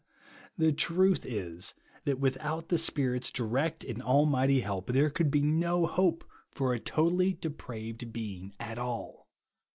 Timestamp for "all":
8.79-9.27